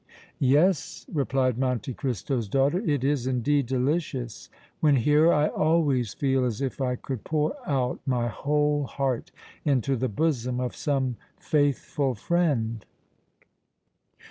"Yes," 0.39 1.05
replied 1.13 1.59
Monte 1.59 1.93
Cristo's 1.93 2.49
daughter, 2.49 2.79
"it 2.79 3.03
is, 3.03 3.27
indeed, 3.27 3.67
delicious. 3.67 4.49
When 4.79 4.95
here, 4.95 5.31
I 5.31 5.49
always 5.49 6.15
feel 6.15 6.43
as 6.43 6.59
if 6.59 6.81
I 6.81 6.95
could 6.95 7.23
pour 7.23 7.53
out 7.69 7.99
my 8.07 8.27
whole 8.27 8.85
heart 8.85 9.31
into 9.63 9.95
the 9.95 10.09
bosom 10.09 10.59
of 10.59 10.75
some 10.75 11.17
faithful 11.37 12.15
friend." 12.15 12.83